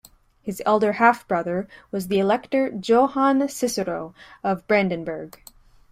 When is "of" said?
4.43-4.67